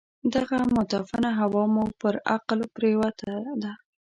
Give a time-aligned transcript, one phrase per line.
[0.35, 3.71] دغه متعفنه هوا مو پر عقل پرېوته ده.